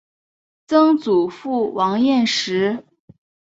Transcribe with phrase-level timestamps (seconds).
[0.65, 2.83] 曾祖父王彦实。